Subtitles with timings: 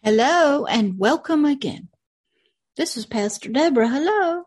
[0.00, 1.88] Hello and welcome again.
[2.76, 3.88] This is Pastor Deborah.
[3.88, 4.44] Hello.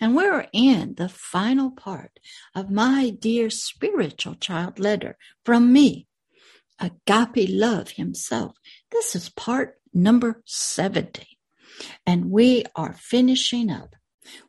[0.00, 2.18] And we're in the final part
[2.54, 6.06] of my dear spiritual child letter from me,
[6.80, 8.56] Agape Love himself.
[8.90, 11.26] This is part number 70.
[12.06, 13.94] And we are finishing up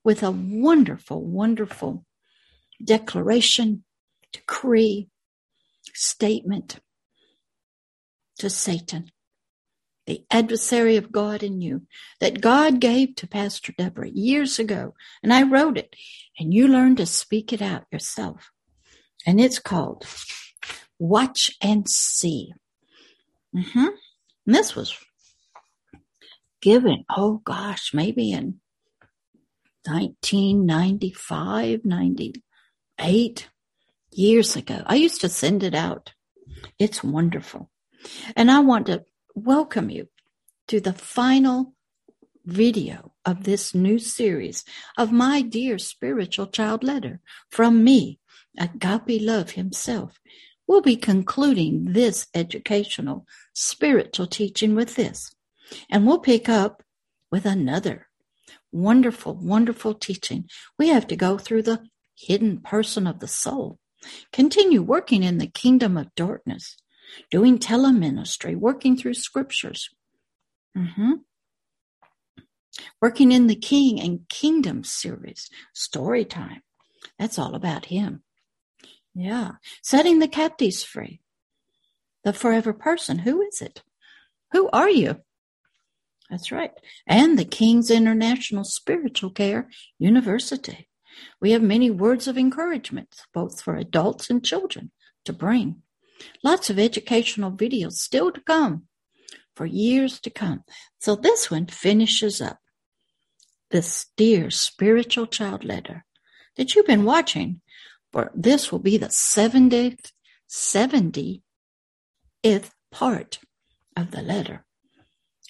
[0.05, 2.05] with a wonderful, wonderful
[2.81, 3.83] declaration,
[4.31, 5.09] decree,
[5.93, 6.79] statement
[8.37, 9.11] to Satan
[10.05, 11.84] the adversary of God in you
[12.20, 14.93] that God gave to Pastor Deborah years ago.
[15.21, 15.95] And I wrote it
[16.38, 18.52] and you learned to speak it out yourself.
[19.26, 20.05] And it's called
[20.99, 22.53] Watch and See.
[23.55, 23.88] Mm-hmm.
[24.45, 24.98] And this was
[26.62, 28.59] given, oh gosh, maybe in
[29.85, 33.49] 1995, 98
[34.12, 34.81] years ago.
[34.85, 36.13] I used to send it out.
[36.79, 37.70] It's wonderful.
[38.35, 40.07] And I want to welcome you
[40.67, 41.73] to the final
[42.45, 44.63] video of this new series
[44.98, 48.20] of my dear spiritual child letter from me,
[48.59, 50.20] Agape Love himself.
[50.67, 55.34] We'll be concluding this educational spiritual teaching with this,
[55.90, 56.84] and we'll pick up
[57.31, 58.07] with another
[58.71, 60.47] wonderful, wonderful teaching.
[60.77, 61.84] We have to go through the
[62.15, 63.79] hidden person of the soul,
[64.31, 66.78] continue working in the kingdom of darkness,
[67.31, 69.89] doing teleministry, working through scriptures,
[70.78, 71.13] mm-hmm.
[73.01, 76.61] working in the King and Kingdom series, story time.
[77.19, 78.23] That's all about him.
[79.13, 79.53] Yeah.
[79.81, 81.22] Setting the captives free.
[82.23, 83.19] The forever person.
[83.19, 83.84] Who is it?
[84.53, 85.17] Who are you?
[86.29, 86.72] That's right.
[87.06, 89.69] And the King's International Spiritual Care
[90.00, 90.88] University.
[91.39, 94.91] We have many words of encouragement, both for adults and children,
[95.25, 95.84] to bring.
[96.44, 98.84] Lots of educational videos still to come
[99.56, 100.63] for years to come.
[101.00, 102.59] So this one finishes up
[103.72, 106.06] this dear spiritual child letter
[106.57, 107.62] that you've been watching.
[108.12, 110.12] For this will be the 70th,
[110.50, 111.42] 70th
[112.92, 113.40] part
[113.97, 114.66] of the letter.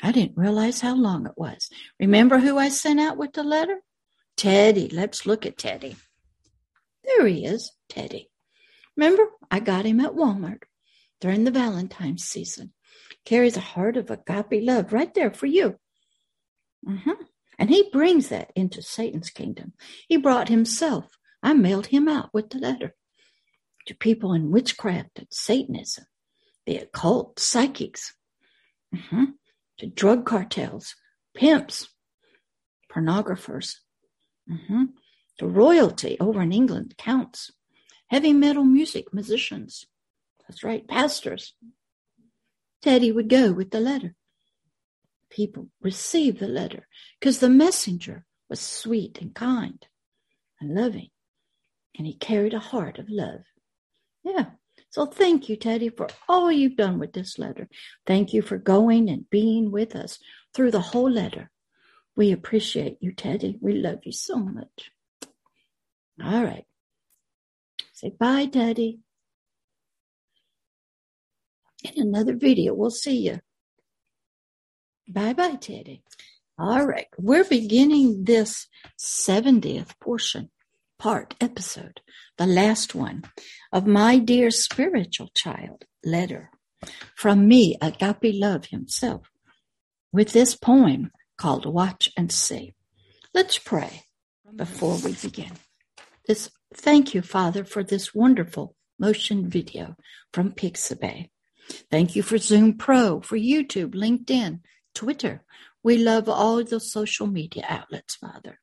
[0.01, 1.69] I didn't realize how long it was.
[1.99, 3.79] Remember who I sent out with the letter?
[4.37, 4.89] Teddy.
[4.89, 5.95] Let's look at Teddy.
[7.03, 8.29] There he is, Teddy.
[8.95, 10.63] Remember, I got him at Walmart
[11.23, 12.73] during the Valentine's season.
[13.23, 15.79] Carries a heart of agape love right there for you.
[16.85, 17.11] Mm-hmm.
[17.57, 19.71] And he brings that into Satan's kingdom.
[20.09, 21.17] He brought himself.
[21.41, 22.93] I mailed him out with the letter
[23.85, 26.03] to people in witchcraft and Satanism,
[26.65, 28.15] the occult, psychics,
[28.93, 29.23] mm-hmm.
[29.77, 30.93] to drug cartels,
[31.33, 31.87] pimps,
[32.93, 33.75] pornographers,
[34.51, 34.83] mm-hmm.
[35.37, 37.49] to royalty over in England, counts,
[38.07, 39.85] heavy metal music musicians.
[40.53, 41.55] That's right, pastors.
[42.83, 44.13] Teddy would go with the letter.
[45.31, 46.87] People received the letter
[47.19, 49.83] because the messenger was sweet and kind
[50.61, 51.09] and loving,
[51.97, 53.39] and he carried a heart of love.
[54.23, 54.51] Yeah.
[54.91, 57.67] So thank you, Teddy, for all you've done with this letter.
[58.05, 60.19] Thank you for going and being with us
[60.53, 61.49] through the whole letter.
[62.15, 63.57] We appreciate you, Teddy.
[63.59, 64.91] We love you so much.
[66.23, 66.65] All right.
[67.91, 68.99] Say bye, Daddy.
[71.83, 73.39] In another video, we'll see you.
[75.07, 76.01] Bye bye, Teddy.
[76.57, 78.67] All right, we're beginning this
[78.97, 80.49] 70th portion,
[80.97, 81.99] part, episode,
[82.37, 83.23] the last one
[83.71, 86.51] of my dear spiritual child letter
[87.15, 89.29] from me, Agape Love himself,
[90.11, 92.73] with this poem called Watch and See.
[93.33, 94.03] Let's pray
[94.55, 95.53] before we begin.
[96.27, 99.95] This Thank you, Father, for this wonderful motion video
[100.31, 101.29] from Pixabay.
[101.89, 104.59] Thank you for Zoom Pro, for YouTube, LinkedIn,
[104.93, 105.43] Twitter.
[105.83, 108.59] We love all the social media outlets, Father.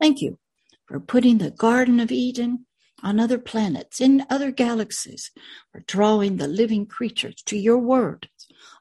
[0.00, 0.38] Thank you
[0.86, 2.66] for putting the Garden of Eden
[3.02, 5.30] on other planets, in other galaxies,
[5.72, 8.28] for drawing the living creatures to your word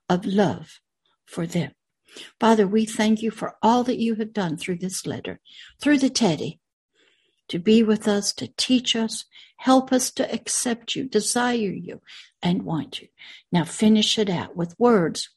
[0.10, 0.80] of love
[1.26, 1.72] for them.
[2.40, 5.40] Father, we thank you for all that you have done through this letter,
[5.80, 6.60] through the Teddy,
[7.48, 9.26] to be with us, to teach us,
[9.60, 12.02] help us to accept you, desire you,
[12.42, 13.10] and want you.
[13.52, 15.30] Now finish it out with words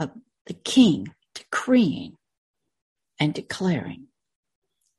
[0.00, 0.10] of
[0.46, 2.16] the King decreeing
[3.20, 4.06] and declaring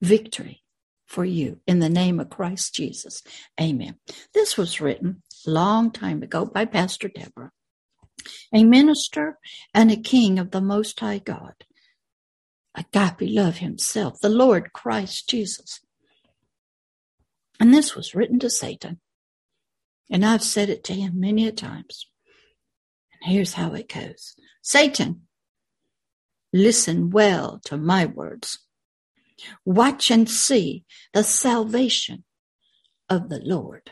[0.01, 0.62] victory
[1.07, 3.24] for you in the name of Christ Jesus.
[3.59, 3.95] Amen.
[4.35, 7.51] This was written long time ago by Pastor Deborah,
[8.53, 9.39] a minister
[9.74, 11.53] and a king of the Most High God.
[12.75, 15.79] Agape love himself, the Lord Christ Jesus.
[17.59, 19.00] And this was written to Satan.
[20.09, 22.07] And I've said it to him many a times.
[23.13, 25.27] And here's how it goes Satan,
[26.54, 28.59] Listen well to my words.
[29.65, 32.24] Watch and see the salvation
[33.09, 33.92] of the Lord.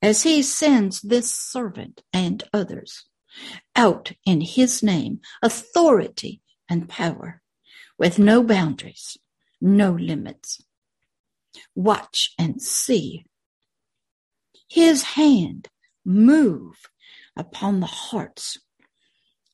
[0.00, 3.04] As he sends this servant and others
[3.76, 7.42] out in his name, authority and power
[7.98, 9.18] with no boundaries,
[9.60, 10.62] no limits.
[11.74, 13.24] Watch and see
[14.68, 15.68] his hand
[16.04, 16.76] move
[17.36, 18.58] upon the hearts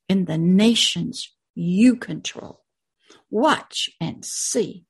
[0.09, 2.65] in the nations you control.
[3.31, 4.85] Watch and see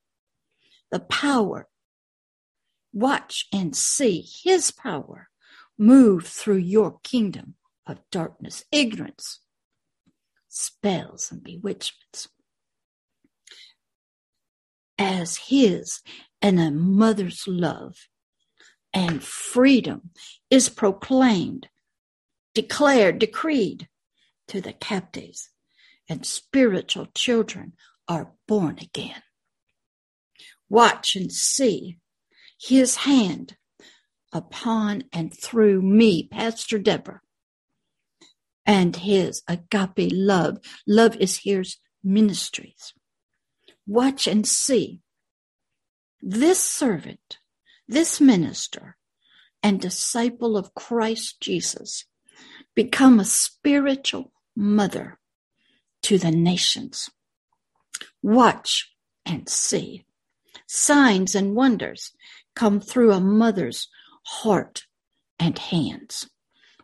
[0.91, 1.67] the power.
[2.93, 5.29] Watch and see his power
[5.77, 7.55] move through your kingdom
[7.85, 9.39] of darkness, ignorance,
[10.47, 12.29] spells, and bewitchments.
[14.97, 16.01] As his
[16.41, 18.07] and a mother's love
[18.93, 20.09] and freedom
[20.49, 21.67] is proclaimed,
[22.53, 23.87] declared, decreed
[24.47, 25.49] to the captives,
[26.09, 27.73] and spiritual children
[28.07, 29.21] are born again.
[30.69, 31.97] Watch and see
[32.59, 33.57] his hand
[34.33, 37.21] upon and through me, Pastor Deborah,
[38.65, 40.57] and his agape love.
[40.87, 42.93] Love is his ministries.
[43.85, 45.01] Watch and see
[46.29, 47.37] this servant,
[47.87, 48.97] this minister,
[49.63, 52.03] and disciple of Christ Jesus
[52.75, 55.19] become a spiritual mother
[56.01, 57.09] to the nations.
[58.21, 58.91] Watch
[59.25, 60.03] and see.
[60.67, 62.11] Signs and wonders
[62.55, 63.87] come through a mother's
[64.23, 64.85] heart
[65.39, 66.29] and hands.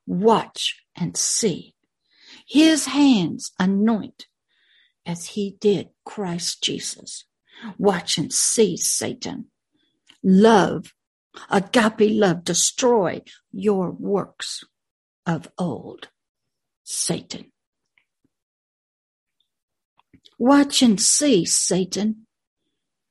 [0.07, 1.75] Watch and see.
[2.47, 4.27] His hands anoint
[5.05, 7.25] as he did Christ Jesus.
[7.77, 9.45] Watch and see Satan.
[10.23, 10.93] Love,
[11.49, 13.21] agape love, destroy
[13.51, 14.63] your works
[15.25, 16.09] of old.
[16.83, 17.51] Satan.
[20.37, 22.27] Watch and see, Satan,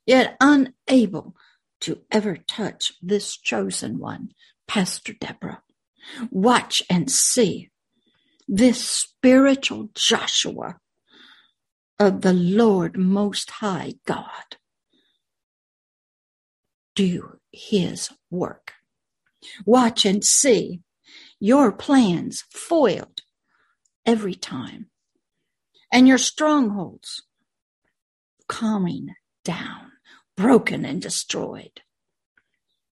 [0.04, 1.34] yet unable
[1.80, 4.30] to ever touch this chosen one,
[4.68, 5.62] Pastor Deborah.
[6.30, 7.70] Watch and see
[8.48, 10.78] this spiritual Joshua
[12.06, 14.56] of the Lord Most High God
[16.94, 18.74] do his work.
[19.64, 20.80] Watch and see
[21.38, 23.22] your plans foiled
[24.04, 24.90] every time
[25.92, 27.22] and your strongholds
[28.48, 29.14] coming
[29.44, 29.92] down
[30.36, 31.82] broken and destroyed,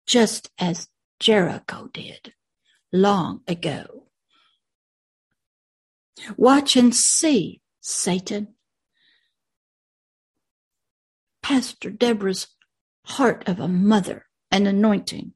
[0.05, 0.89] just as
[1.19, 2.33] Jericho did
[2.91, 4.07] long ago.
[6.35, 8.56] Watch and see, Satan.
[11.47, 12.47] Pastor Deborah's
[13.05, 15.31] heart of a mother and anointing,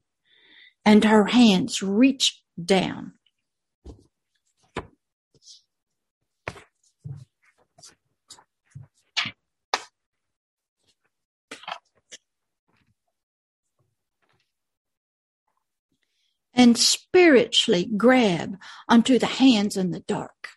[0.84, 3.14] and her hands reach down.
[16.54, 18.58] And spiritually grab
[18.90, 20.50] onto the hands in the dark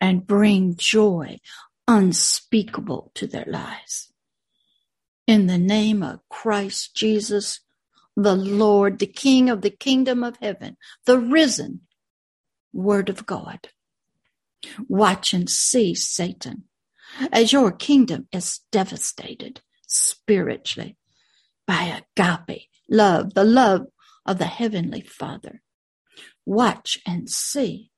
[0.00, 1.38] and bring joy
[1.86, 4.12] unspeakable to their lives.
[5.26, 7.60] In the name of Christ Jesus,
[8.16, 10.76] the Lord, the King of the kingdom of heaven,
[11.06, 11.82] the risen
[12.72, 13.68] Word of God.
[14.88, 16.64] Watch and see, Satan,
[17.32, 20.96] as your kingdom is devastated spiritually
[21.66, 23.86] by agape love, the love
[24.26, 25.62] of the Heavenly Father.
[26.46, 27.90] Watch and see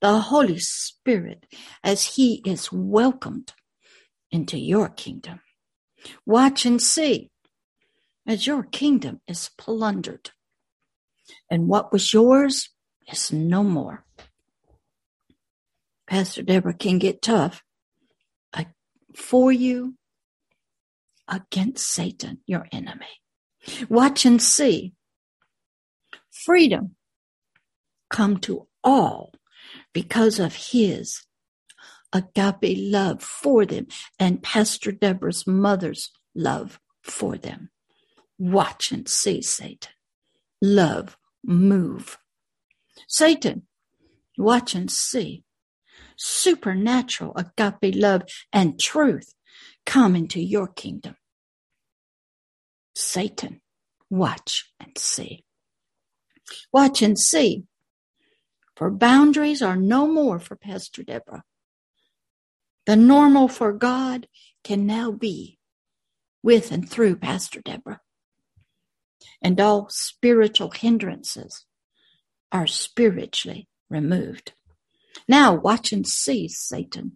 [0.00, 1.46] the Holy Spirit
[1.82, 3.52] as He is welcomed
[4.30, 5.40] into your kingdom.
[6.24, 7.30] Watch and see
[8.26, 10.30] as your kingdom is plundered.
[11.50, 12.70] And what was yours
[13.10, 14.04] is no more.
[16.06, 17.62] Pastor Deborah can get tough
[18.52, 18.64] uh,
[19.16, 19.96] for you
[21.28, 23.06] against Satan, your enemy.
[23.88, 24.94] Watch and see
[26.30, 26.94] freedom
[28.10, 29.32] come to all
[29.96, 31.24] because of his
[32.12, 33.86] agape love for them
[34.18, 37.70] and Pastor Deborah's mother's love for them.
[38.38, 39.92] Watch and see Satan.
[40.60, 42.18] Love move.
[43.08, 43.62] Satan,
[44.36, 45.44] watch and see.
[46.18, 49.32] Supernatural agape love and truth
[49.86, 51.16] come into your kingdom.
[52.94, 53.62] Satan,
[54.10, 55.42] watch and see.
[56.70, 57.64] Watch and see.
[58.76, 61.44] For boundaries are no more for Pastor Deborah.
[62.84, 64.28] The normal for God
[64.62, 65.58] can now be
[66.42, 68.00] with and through Pastor Deborah.
[69.42, 71.64] And all spiritual hindrances
[72.52, 74.52] are spiritually removed.
[75.26, 77.12] Now watch and see, Satan.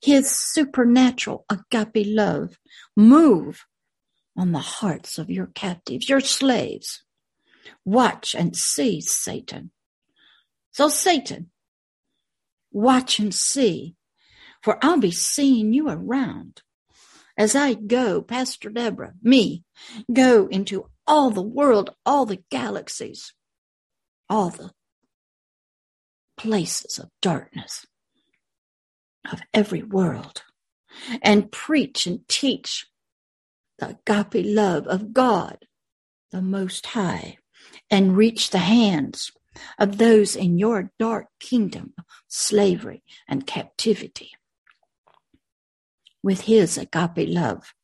[0.00, 2.58] His supernatural agape love
[2.96, 3.66] move
[4.36, 7.04] on the hearts of your captives, your slaves.
[7.84, 9.70] Watch and see, Satan.
[10.72, 11.50] So, Satan,
[12.70, 13.96] watch and see,
[14.62, 16.62] for I'll be seeing you around.
[17.36, 19.64] As I go, Pastor Deborah, me,
[20.12, 23.32] go into all the world, all the galaxies,
[24.28, 24.70] all the
[26.36, 27.86] places of darkness
[29.30, 30.42] of every world,
[31.22, 32.86] and preach and teach
[33.78, 35.58] the agape love of God,
[36.30, 37.38] the Most High,
[37.90, 39.32] and reach the hands
[39.78, 41.94] of those in your dark kingdom
[42.28, 44.32] slavery and captivity
[46.22, 47.74] with his agape love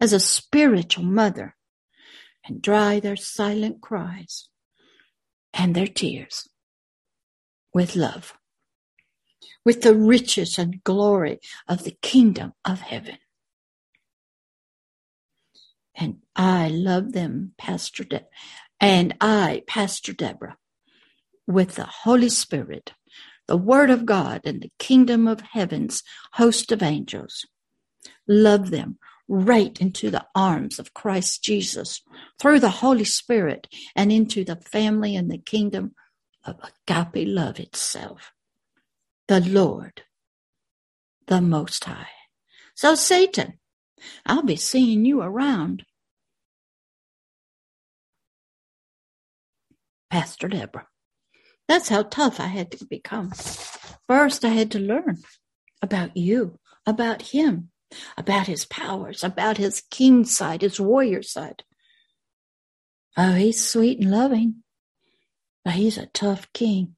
[0.00, 1.56] as a spiritual mother
[2.46, 4.48] and dry their silent cries
[5.52, 6.48] and their tears
[7.72, 8.34] with love,
[9.64, 13.18] with the riches and glory of the kingdom of heaven.
[15.94, 18.26] And I love them, Pastor De-
[18.80, 20.56] and I, Pastor Deborah,
[21.46, 22.92] with the Holy Spirit,
[23.46, 27.46] the Word of God, and the kingdom of heaven's host of angels
[28.26, 28.98] love them
[29.28, 32.02] right into the arms of Christ Jesus
[32.38, 35.94] through the Holy Spirit and into the family and the kingdom
[36.44, 38.32] of agape love itself.
[39.28, 40.02] The Lord,
[41.26, 42.08] the Most High.
[42.74, 43.58] So, Satan,
[44.26, 45.84] I'll be seeing you around.
[50.10, 50.86] Pastor Deborah.
[51.68, 53.32] That's how tough I had to become.
[54.06, 55.18] First, I had to learn
[55.80, 57.70] about you, about him,
[58.16, 61.62] about his powers, about his king side, his warrior side.
[63.16, 64.62] Oh, he's sweet and loving,
[65.64, 66.96] but he's a tough king.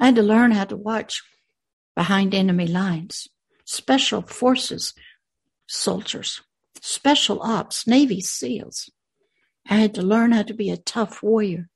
[0.00, 1.22] I had to learn how to watch
[1.94, 3.28] behind enemy lines,
[3.64, 4.92] special forces
[5.68, 6.42] soldiers,
[6.80, 8.90] special ops, Navy SEALs.
[9.68, 11.68] I had to learn how to be a tough warrior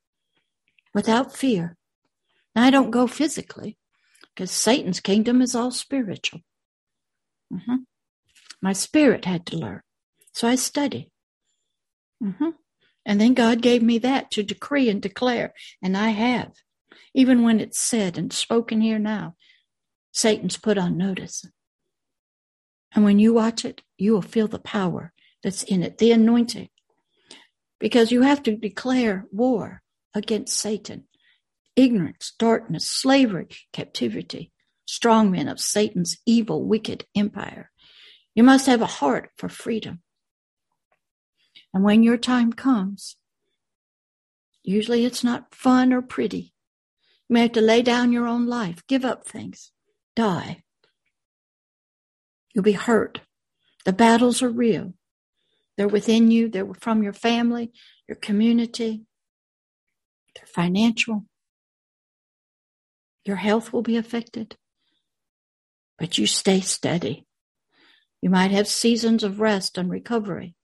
[0.95, 1.77] without fear.
[2.55, 3.79] Now, I don't go physically
[4.35, 6.41] because Satan's kingdom is all spiritual.
[7.53, 7.77] Mm-hmm.
[8.63, 9.83] My spirit had to learn.
[10.33, 11.11] So I studied.
[12.23, 12.51] Mm-hmm.
[13.07, 16.53] And then God gave me that to decree and declare, and I have.
[17.15, 19.35] Even when it's said and spoken here now,
[20.13, 21.45] Satan's put on notice.
[22.93, 26.69] And when you watch it, you will feel the power that's in it, the anointing.
[27.79, 29.83] Because you have to declare war
[30.15, 31.05] against Satan,
[31.77, 34.53] ignorance, darkness, slavery, captivity,
[34.87, 37.71] strong men of Satan's evil, wicked empire.
[38.35, 40.01] You must have a heart for freedom.
[41.73, 43.17] And when your time comes,
[44.63, 46.53] usually it's not fun or pretty.
[47.29, 49.71] You may have to lay down your own life, give up things,
[50.17, 50.63] die.
[52.53, 53.21] You'll be hurt.
[53.85, 54.95] The battles are real.
[55.77, 57.73] They're within you, they're from your family,
[58.07, 59.03] your community,
[60.35, 61.25] they're financial.
[63.25, 64.57] Your health will be affected.
[65.99, 67.27] But you stay steady.
[68.23, 70.55] You might have seasons of rest and recovery.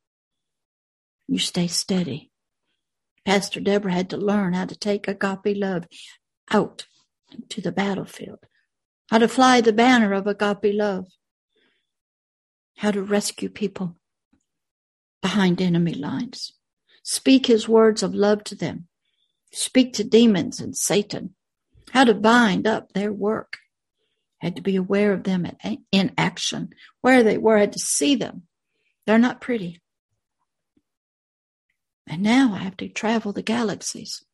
[1.29, 2.31] You stay steady.
[3.25, 5.87] Pastor Deborah had to learn how to take agape love
[6.51, 6.87] out
[7.49, 8.39] to the battlefield,
[9.11, 11.07] how to fly the banner of agape love,
[12.79, 13.97] how to rescue people
[15.23, 16.53] behind enemy lines,
[17.03, 18.87] speak his words of love to them,
[19.53, 21.35] speak to demons and Satan,
[21.93, 23.59] how to bind up their work,
[24.39, 25.47] had to be aware of them
[25.93, 28.43] in action, where they were, had to see them.
[29.07, 29.81] They're not pretty.
[32.09, 34.25] And now I have to travel the galaxies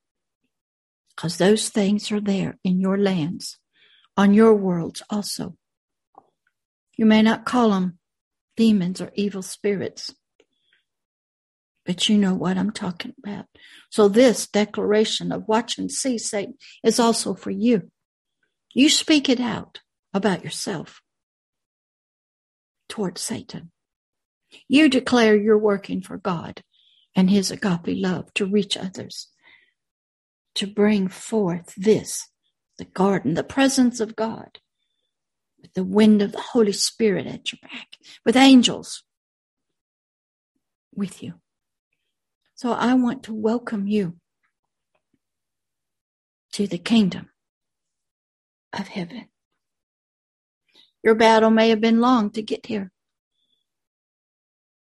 [1.14, 3.59] because those things are there in your lands,
[4.16, 5.56] on your worlds also.
[6.97, 7.99] You may not call them
[8.56, 10.14] demons or evil spirits,
[11.85, 13.47] but you know what I'm talking about.
[13.91, 17.91] So this declaration of watch and see Satan is also for you.
[18.75, 19.81] You speak it out
[20.15, 21.03] about yourself
[22.89, 23.71] towards Satan.
[24.69, 26.62] You declare you're working for God
[27.17, 29.29] and his agape love to reach others,
[30.55, 32.29] to bring forth this,
[32.79, 34.59] the garden, the presence of God,
[35.61, 39.05] with the wind of the Holy Spirit at your back, with angels
[40.95, 41.35] with you.
[42.62, 44.19] So I want to welcome you
[46.52, 47.28] to the kingdom
[48.73, 49.25] of heaven.
[51.02, 52.92] Your battle may have been long to get here.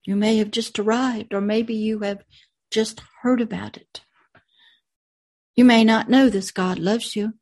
[0.05, 2.23] You may have just arrived, or maybe you have
[2.71, 3.99] just heard about it.
[5.57, 7.33] You may not know this God loves you.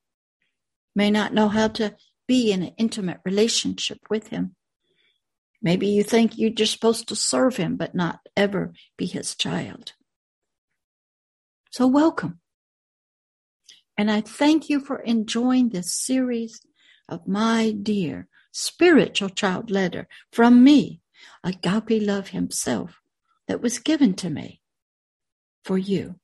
[0.96, 1.96] may not know how to
[2.28, 4.56] be in an intimate relationship with him.
[5.62, 9.94] Maybe you think you're just supposed to serve him, but not ever be his child.
[11.76, 12.40] So welcome.
[13.98, 16.62] And I thank you for enjoying this series
[17.10, 21.02] of my dear spiritual child letter from me,
[21.44, 23.02] Agape Love Himself,
[23.50, 24.62] that was given to me
[25.66, 26.16] for you.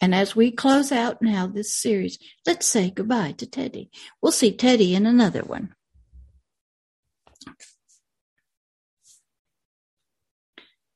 [0.00, 3.90] And as we close out now this series, let's say goodbye to Teddy.
[4.22, 5.74] We'll see Teddy in another one.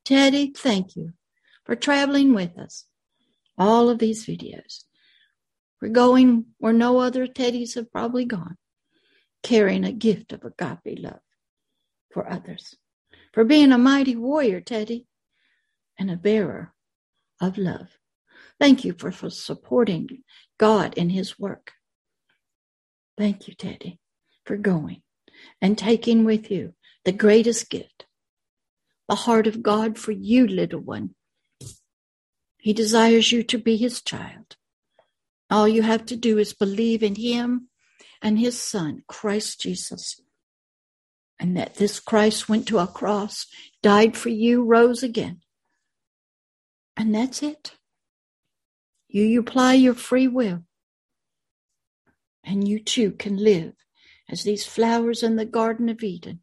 [0.06, 1.12] Teddy, thank you
[1.66, 2.86] for traveling with us.
[3.60, 4.84] All of these videos.
[5.80, 8.56] We're going where no other teddies have probably gone,
[9.42, 11.20] carrying a gift of agape love
[12.10, 12.74] for others.
[13.34, 15.06] For being a mighty warrior, Teddy,
[15.98, 16.72] and a bearer
[17.38, 17.98] of love.
[18.58, 20.22] Thank you for, for supporting
[20.58, 21.72] God in his work.
[23.18, 24.00] Thank you, Teddy,
[24.46, 25.02] for going
[25.60, 26.72] and taking with you
[27.04, 28.06] the greatest gift,
[29.06, 31.14] the heart of God for you, little one.
[32.60, 34.56] He desires you to be his child.
[35.50, 37.68] All you have to do is believe in him
[38.22, 40.20] and his son, Christ Jesus.
[41.38, 43.46] And that this Christ went to a cross,
[43.82, 45.40] died for you, rose again.
[46.96, 47.72] And that's it.
[49.08, 50.62] You apply your free will,
[52.44, 53.72] and you too can live
[54.28, 56.42] as these flowers in the Garden of Eden.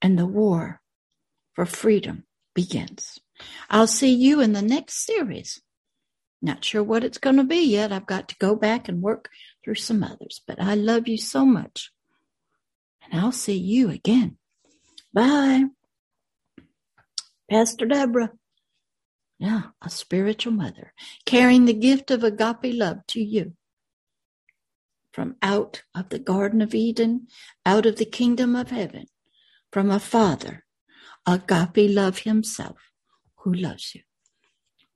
[0.00, 0.80] And the war
[1.54, 3.18] for freedom begins.
[3.70, 5.60] I'll see you in the next series.
[6.40, 7.92] Not sure what it's going to be yet.
[7.92, 9.30] I've got to go back and work
[9.64, 11.92] through some others, but I love you so much.
[13.10, 14.38] And I'll see you again.
[15.14, 15.66] Bye.
[17.48, 18.32] Pastor Deborah.
[19.38, 20.92] Yeah, a spiritual mother
[21.26, 23.54] carrying the gift of agape love to you
[25.12, 27.26] from out of the Garden of Eden,
[27.66, 29.06] out of the kingdom of heaven,
[29.70, 30.64] from a father,
[31.26, 32.91] agape love himself
[33.42, 34.02] who loves you.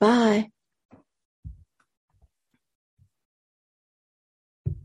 [0.01, 0.51] Bye.